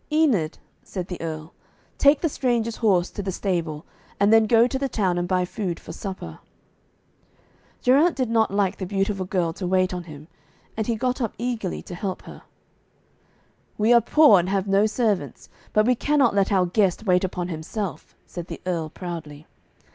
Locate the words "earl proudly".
18.65-19.45